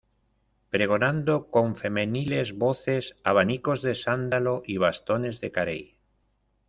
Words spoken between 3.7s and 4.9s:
de sándalo y